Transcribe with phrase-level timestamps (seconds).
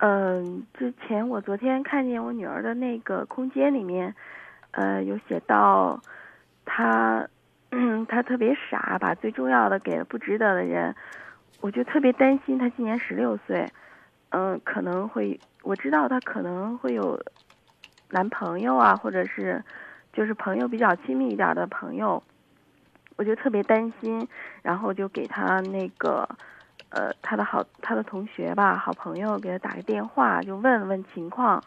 [0.00, 4.14] 嗯，之前我昨天看见我女儿的那个空间里面，
[4.70, 6.00] 呃，有写到，
[6.64, 7.26] 她，
[8.08, 10.94] 她特别傻，把最重要的给了不值得的人，
[11.60, 13.68] 我就特别担心她今年十六岁，
[14.30, 17.20] 嗯，可能会，我知道她可能会有
[18.10, 19.60] 男朋友啊，或者是
[20.12, 22.22] 就是朋友比较亲密一点的朋友，
[23.16, 24.28] 我就特别担心，
[24.62, 26.28] 然后就给她那个。
[26.90, 31.62] 呃，他的好，他的同学吧，好朋友给他打个电话，就问了问情况。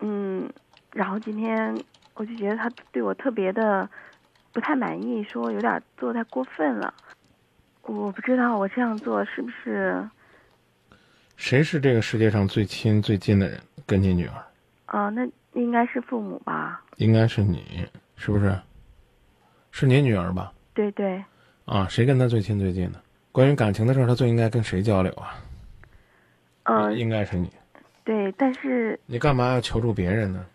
[0.00, 0.48] 嗯，
[0.92, 1.76] 然后今天
[2.14, 3.88] 我就觉得他对我特别的
[4.52, 6.92] 不太满意，说有点做太过分了。
[7.82, 10.08] 我不知道我这样做是不是？
[11.36, 13.60] 谁是这个世界上最亲最近的人？
[13.86, 14.46] 跟你女儿？
[14.86, 16.82] 啊，那应该是父母吧？
[16.96, 17.86] 应该是你，
[18.16, 18.56] 是不是？
[19.72, 20.52] 是你女儿吧？
[20.72, 21.22] 对对。
[21.64, 23.00] 啊，谁跟他最亲最近的？
[23.34, 25.34] 关于感情的事儿，他最应该跟谁交流啊？
[26.62, 27.50] 嗯，应该是你。
[28.04, 30.46] 对，但是你干嘛要求助别人呢？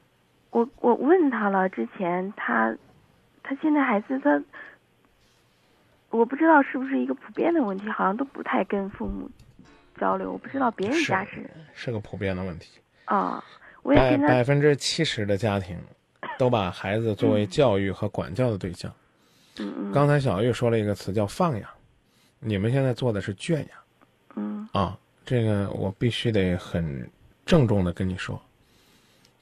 [0.52, 2.74] 我我问他了，之前他，
[3.44, 4.42] 他现在孩子他，
[6.10, 9.30] 我不知道是不是一个普遍的问题，好像都不太跟父母
[10.00, 10.32] 交流。
[10.32, 12.80] 我不知道别人家是是个普遍的问题。
[13.04, 13.44] 啊，
[13.84, 15.78] 我也百百分之七十的家庭，
[16.38, 18.90] 都把孩子作为教育和管教的对象。
[19.60, 19.92] 嗯嗯。
[19.92, 21.70] 刚才小玉说了一个词叫放养。
[22.40, 23.80] 你们现在做的是圈养，
[24.36, 27.10] 嗯啊，这个我必须得很
[27.46, 28.42] 郑重的跟你说，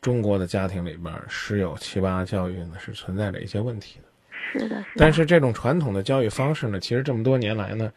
[0.02, 4.06] 中国的家庭里边十有七八教育呢是存在着一些问题的，
[4.52, 4.86] 是的，是的。
[4.95, 7.92] 但是这种传统的教育方式呢，其实这么多年来呢，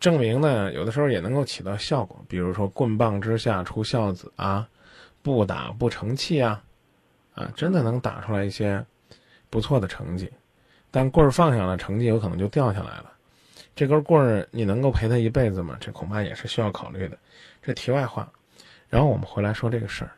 [0.00, 4.66] 证明呢有的时候也能够起到效果，比如说棍棒之下出孝子啊，
[5.22, 6.62] 不打不成器啊，
[7.34, 8.82] 啊，真的能打出来一些
[9.50, 10.30] 不错的成绩，
[10.90, 13.12] 但棍儿放下了，成绩有可能就掉下来了。
[13.78, 15.76] 这根棍儿你能够陪他一辈子吗？
[15.78, 17.16] 这恐怕也是需要考虑的。
[17.62, 18.28] 这题外话，
[18.88, 20.10] 然后我们回来说这个事儿，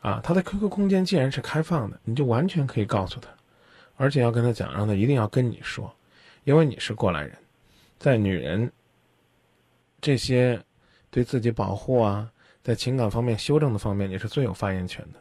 [0.00, 3.28] 啊，他的 QQ 空间既然是开放的，你就完全可以告诉他，
[3.96, 5.94] 而且要跟他讲，让他一定要跟你说，
[6.42, 7.38] 因为你是过来人，
[7.96, 8.68] 在女人
[10.00, 10.60] 这些
[11.12, 12.28] 对自己保护啊，
[12.60, 15.20] 在情感方面修正的方面，你是最有发言权的。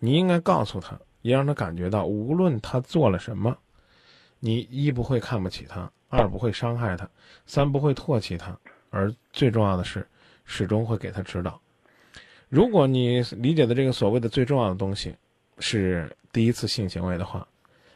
[0.00, 3.56] 你应该告诉他，也让他感觉到，无论他做了什么，
[4.40, 5.88] 你一不会看不起他。
[6.08, 7.08] 二不会伤害他，
[7.46, 8.58] 三不会唾弃他，
[8.90, 10.06] 而最重要的是，
[10.44, 11.60] 始终会给他指导。
[12.48, 15.14] 如果你理解的这个所谓的最重要的东西，
[15.58, 17.46] 是第一次性行为的话，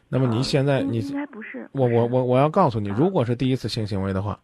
[0.08, 4.38] 那么你现在你应该不是我我我我要告诉你，如果是第一次性行为的话，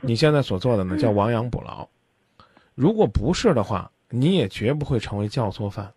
[0.00, 1.86] 你现在所做的呢叫亡羊补牢。
[2.74, 5.92] 如果不是的话，你也绝不会成为教唆犯。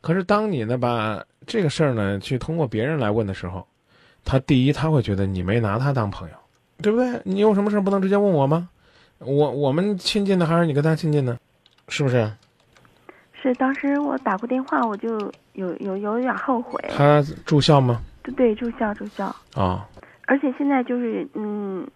[0.00, 3.66] 可是当你呢把这个事儿呢去通过别人来问的时候，
[4.26, 6.34] 他第一，他会觉得你没拿他当朋友，
[6.82, 7.22] 对不对？
[7.24, 8.68] 你有什么事不能直接问我吗？
[9.20, 11.38] 我我们亲近的还是你跟他亲近的，
[11.88, 12.30] 是不是？
[13.40, 16.78] 是，当时我打过电话，我就有有有点后悔。
[16.94, 18.02] 他住校吗？
[18.22, 19.34] 对对，住校住校。
[19.54, 19.88] 啊。
[20.26, 21.86] 而且现在就是嗯，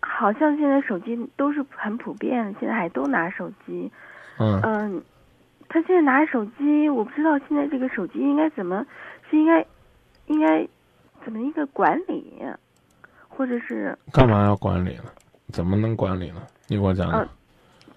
[0.00, 3.90] 好像现在手机都是很普遍，现在还都拿手机。
[4.38, 4.60] 嗯。
[4.62, 5.02] 嗯，
[5.68, 8.84] 他现在拿手机，我不知道现在这个手机应该怎么，
[9.30, 9.64] 是应该
[10.26, 10.66] 应该。
[11.24, 12.42] 怎么一个管理，
[13.28, 15.04] 或者是干嘛要管理呢？
[15.52, 16.42] 怎么能管理呢？
[16.66, 17.28] 你给我讲讲。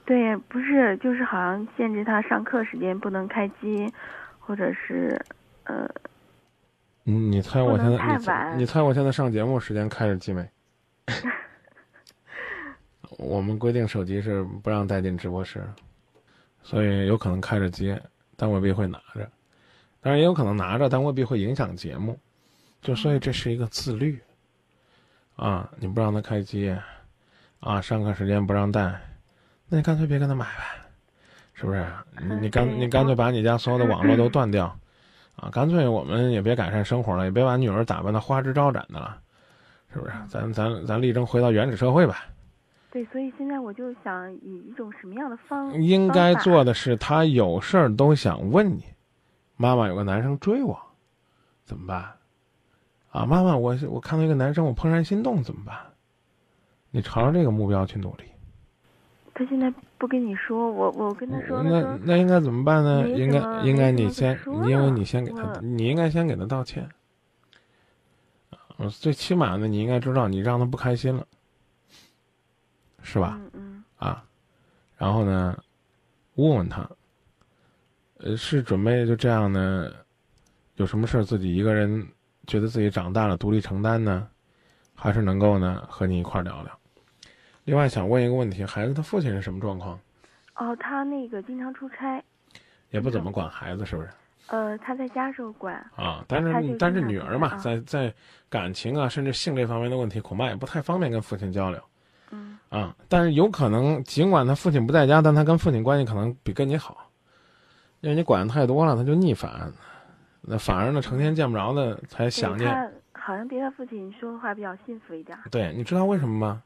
[0.05, 3.91] 对，不是，就是好像限制他上课时间不能开机，
[4.39, 5.19] 或者是
[5.65, 5.89] 呃。
[7.03, 10.47] 你你猜我现在你你猜我现在上节目时间开着机没？
[13.17, 15.63] 我们规定手机是不让带进直播室，
[16.61, 17.97] 所以有可能开着机，
[18.35, 19.27] 但未必会拿着。
[19.99, 22.17] 当然也有可能拿着，但未必会影响节目。
[22.81, 24.19] 就所以这是一个自律，
[25.35, 26.75] 啊，你不让他开机，
[27.59, 28.99] 啊，上课时间不让带，
[29.69, 30.63] 那你干脆别跟他买呗，
[31.53, 31.85] 是不是？
[32.39, 34.65] 你干你干脆把你家所有的网络都断掉，
[35.35, 39.17] 啊，干脆我们也别改善生活了，也别把女儿打扮的花枝招展的了，
[39.93, 40.13] 是不是？
[40.27, 42.25] 咱咱咱力争回到原始社会吧。
[42.89, 48.83] 对，所以现在我就想以一种什么样的方应该做的是，他有事儿都想问你，
[49.55, 50.77] 妈妈有个男生追我，
[51.63, 52.11] 怎么办？
[53.11, 55.77] 啊，妈妈，我我看到一个男生，我怦然心动，怎么办？
[56.91, 58.23] 你朝着这个目标去努力。
[59.33, 63.09] 他现在不跟你说，我我跟他说那那应该怎么办呢？
[63.09, 66.89] 应该应该你先，因为你先给他，你应该先给他道歉。
[68.89, 71.27] 最起码呢，你应该知道你让他不开心了，
[73.03, 73.39] 是吧？
[73.39, 73.83] 嗯嗯。
[73.97, 74.23] 啊，
[74.97, 75.57] 然后呢，
[76.35, 76.89] 问问他，
[78.17, 79.91] 呃，是准备就这样呢？
[80.75, 82.07] 有什么事自己一个人？
[82.47, 84.27] 觉得自己长大了，独立承担呢，
[84.95, 86.77] 还是能够呢和你一块聊聊？
[87.63, 89.99] 另外想问一个问题：孩子他父亲是什么状况？
[90.55, 92.21] 哦，他那个经常出差，
[92.89, 94.09] 也不怎么管孩子，是不是？
[94.47, 95.73] 呃，他在家时候管。
[95.95, 98.13] 啊，但是但是女儿嘛，啊在在
[98.49, 101.79] 感情啊，甚至性这方面的问题，恐怕也不太方便跟父亲交流
[102.31, 102.95] 嗯啊。
[103.07, 107.09] 但是有可能，尽管他父亲不在家，但他跟父亲关系可能比跟你好，
[108.01, 109.71] 因为你管的太多了，他就逆反。
[110.41, 112.91] 那反而呢，成天见不着的才想念。
[113.13, 116.63] 好像对他父亲说话比较幸福一点儿，对，你知道为什么吗？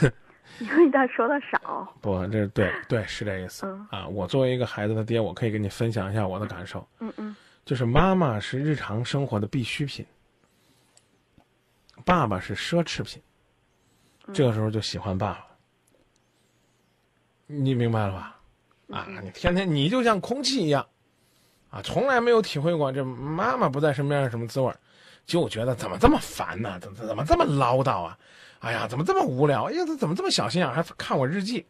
[0.60, 1.90] 因为他说的少。
[2.02, 4.06] 不，这是对对是这意思、嗯啊。
[4.08, 7.34] 我作为一个孩子的爹，我可以跟你分享一下我的感受，嗯嗯
[7.64, 10.04] 就是妈妈是日常生活的必需品，
[12.04, 13.22] 爸爸是奢侈品。
[14.26, 15.46] 嗯这个时候就喜欢爸爸，
[17.46, 18.38] 你明白了吧？
[18.90, 20.86] 啊，你天天你就像空气一样，
[21.70, 24.76] 啊，从来没有体会过这妈妈不在身边是什么滋味儿
[25.26, 28.16] 就觉得怎么这么烦呢、怎怎怎么这么唠叨啊？
[28.60, 29.64] 哎呀，怎么这么无聊？
[29.64, 31.66] 哎呀，他怎么这么小心眼儿，还看我日记？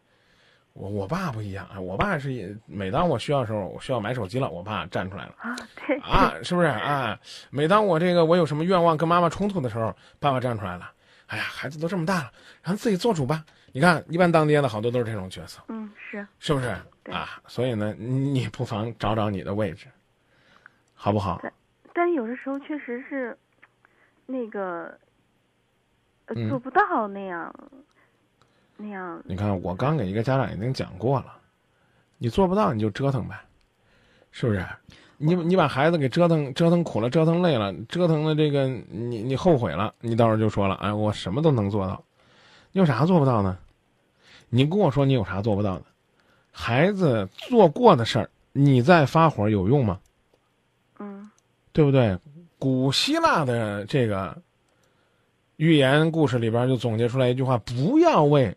[0.73, 5.35] 我我爸不一样啊，我爸是每当我需要的时候，我需要买手机了，我爸站出来了。
[5.39, 5.57] 啊，
[5.87, 7.19] 对啊，是不是啊？
[7.51, 10.89] 每当我这个我有什么愿望跟妈妈冲突的时候，爸爸站出来了。
[11.27, 12.31] 哎呀，孩子都这么大了，
[12.63, 13.45] 让自己做主吧。
[13.73, 16.27] 你看，一般当爹的好多都是这种角色，嗯是。
[16.39, 16.69] 是不是？
[17.11, 17.41] 啊？
[17.47, 19.87] 所以呢，你不妨找找你的位置，
[20.95, 21.39] 好不好？
[21.43, 21.53] 但
[21.95, 23.37] 但有的时候确实是，
[24.27, 24.99] 那个，
[26.27, 26.49] 呃，嗯。
[26.49, 27.55] 做不到那样，
[28.77, 31.37] 那样，你看，我刚给一个家长已经讲过了，
[32.19, 33.39] 你做不到你就折腾呗，
[34.31, 34.65] 是不是？
[35.21, 42.08] 你你把孩子给折腾折腾苦了，折腾累了，折腾的这个你你后悔了，你到时候就说了，哎，我什么都能做到，你
[42.79, 43.59] 有啥做不到呢？
[44.49, 45.85] 你跟我说你有啥做不到的？
[46.51, 50.01] 孩子做过的事儿，你再发火有用吗？
[50.99, 51.31] 嗯
[51.73, 52.19] 对不对？
[52.59, 54.37] 古希腊的这个
[55.57, 58.57] 寓言故事里边就总结出来一句话：不要为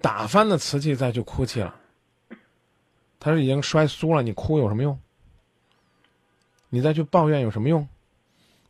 [0.00, 1.74] 打翻的瓷器再去哭泣了。
[3.18, 4.98] 它是已经摔酥了，你哭有什么用？
[6.68, 7.86] 你再去抱怨有什么用？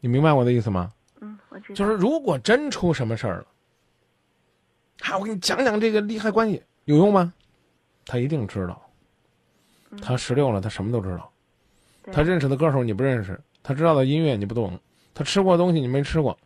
[0.00, 0.93] 你明白我的意思吗？
[1.20, 3.46] 嗯，我知道，就是如果真出什么事儿了，
[5.02, 7.34] 哈、我给你讲讲这个利害关系有用吗？
[8.06, 8.81] 他一定知道。
[10.00, 11.31] 他十六了，他什么都知道。
[12.12, 14.78] 他认识的歌手你不认识，他知道的音乐你不懂，
[15.12, 16.38] 他吃过的东西你没吃过，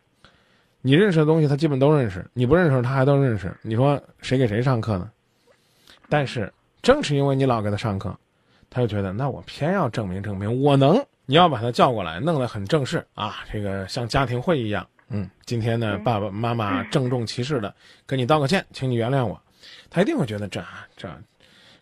[0.81, 3.55] 你认识的东西他基本都认识，你不认识他还都认识。
[3.61, 5.09] 你说谁给谁上课呢？
[6.09, 6.51] 但是
[6.81, 8.17] 正是因为你老给他上课，
[8.69, 11.03] 他就觉得那我偏要证明证明我能。
[11.25, 14.87] 你要把他叫过来，弄得很正式啊，这个像家庭会议一样。
[15.09, 17.73] 嗯，今天呢，爸爸妈妈郑重其事的
[18.05, 19.39] 跟你道个歉，请你原谅我。
[19.89, 20.63] 他一定会觉得这
[20.95, 21.09] 这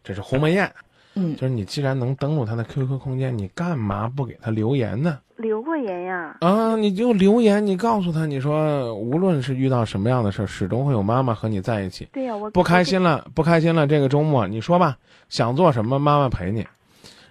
[0.03, 0.71] 这是鸿门宴。
[1.17, 5.17] 嗯就是你既然能登录他的 QQ 空间，你干嘛不给他留言呢？
[5.37, 12.05] 留过言呀，啊，你就留言，你告诉他，你说无论是遇到什么样的事儿，始终会有妈妈和你在一起。
[12.11, 14.97] 对呀，我不开心了，不开心了，这个周末你说吧，
[15.29, 16.67] 想做什么，妈妈陪你。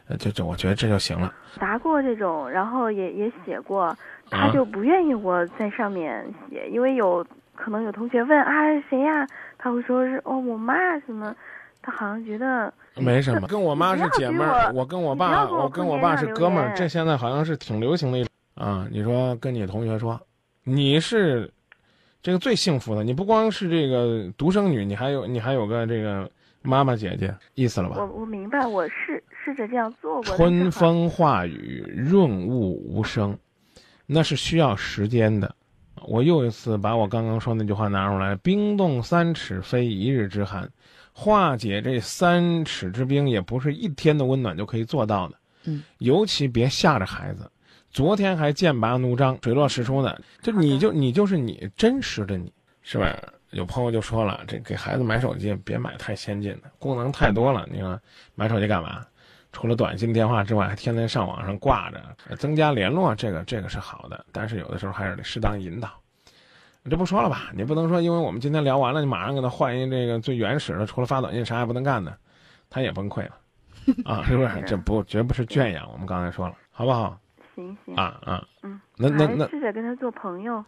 [0.06, 1.32] 呃，这这，我觉得这就行了。
[1.58, 3.98] 答过这种，然后也也写过，啊
[4.30, 7.24] 他就不愿意我在上面写，因为有
[7.54, 9.26] 可能有同学问啊谁呀，
[9.58, 11.34] 他会说是哦我妈什么，
[11.82, 18.86] 他好像觉得没什么，跟我妈是姐妹儿，我我跟我爸，我我跟我爸是哥们儿，这现在好像是挺流行的一啊。
[18.90, 20.20] 你说跟你同学说，
[20.64, 21.52] 你是
[22.22, 26.28] 这个最幸福的，你不光是这个独生女，你还有你还有个这个
[26.62, 27.96] 妈妈姐姐，意思了吧？
[27.98, 33.36] 我我明白，我试试着这样做过，春风化雨，润物无声，
[34.06, 35.54] 那是需要时间的。
[36.06, 40.70] 我又一次把我刚刚说那句话拿出来：“冰冻三尺，非一日之寒。”
[41.16, 45.36] 化解这三尺之冰，也不是一天的温暖就可以做到的。
[45.64, 47.50] 嗯，尤其别吓着孩子。
[47.90, 53.16] 昨天还剑拔弩张、水落石出呢，就你就你就是你真实的你，是吧？
[53.52, 57.64] 有朋友就说了，这给孩子买手机别买太先进的，功能太多了。
[57.70, 57.96] 你说
[58.34, 59.06] 买手机干嘛？
[59.54, 65.88] 除了短信、电话之外，还天天上网上挂着，呃增加联络，这个这个是好的，但是有的时候还是得适当引导。
[66.90, 72.14] 这不说了吧，你不能说因为我们今天聊完了，你马上给他换一这个最原始的，除了发短信啥也不能干的，
[72.68, 73.36] 他也崩溃了，
[74.04, 74.60] 啊，是不是？
[74.66, 77.18] 这不绝不是圈养，我们刚才说了，好不好？
[77.54, 80.62] 行行，啊啊，嗯，那那那试着跟他做朋友，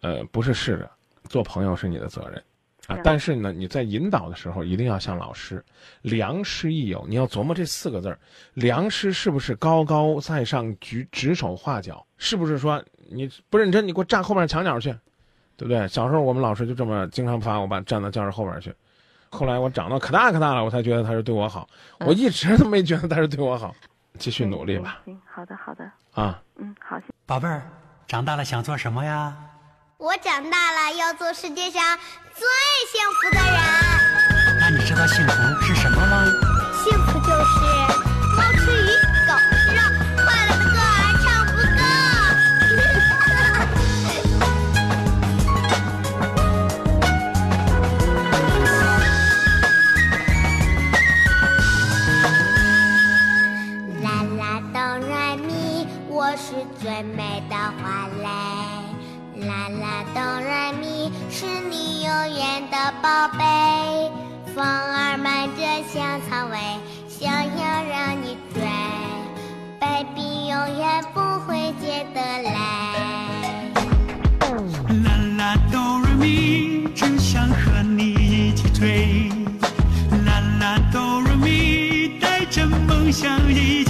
[0.00, 0.88] 呃，不是试着
[1.24, 2.40] 做朋友是你的责任
[2.86, 5.64] 啊，但是呢，你在引导的时候一定要像老师，
[6.02, 8.18] 良师益友，你要琢磨这四个字儿，
[8.54, 12.06] 良师是不是高高在上，举指手画脚？
[12.18, 14.90] 是不是说你不认真，你给我站后面墙角去，
[15.56, 15.88] 对不对？
[15.88, 18.74] 小时候我们老师就这么经常罚我把站到教室后边去，
[19.30, 21.66] 后来我长到可大可大了，我才觉得他是对我好，
[22.00, 23.74] 我一直都没觉得他是对我好，
[24.18, 26.40] 继续努力吧，行，好的好的，啊。
[26.56, 27.62] 嗯，好，宝贝儿，
[28.06, 29.34] 长大了想做什么呀？
[29.96, 31.98] 我长大了要做世界上
[32.36, 32.42] 最
[32.90, 33.58] 幸福的人。
[34.58, 36.24] 那你知道幸福是什么吗？
[36.82, 37.60] 幸福就是
[38.36, 38.90] 猫吃鱼，
[39.24, 39.78] 狗吃肉，
[40.16, 40.82] 快乐的歌儿
[41.22, 41.80] 唱不够。
[54.02, 54.06] 啦
[54.38, 54.76] 啦哆
[55.08, 56.46] 来咪，我是
[56.82, 58.28] 最美的花蕾。
[59.40, 63.44] 啦啦哆来咪，是你永远的宝贝。
[64.54, 65.62] 风儿满着
[65.92, 66.56] 香草味，
[67.08, 68.62] 想要让你追
[69.80, 72.50] ，baby 永远不会觉得累。
[75.02, 79.28] 啦啦哆来咪，只想和你一起追。
[80.24, 83.83] 啦啦哆来咪，带着梦想一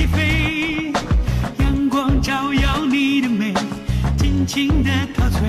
[5.14, 5.40] 陶醉。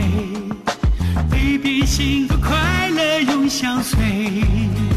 [1.29, 4.94] baby 幸福快乐永相随。